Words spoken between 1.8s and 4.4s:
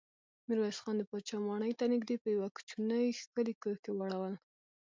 نږدې په يوه کوچيني ښکلي کور کې واړول.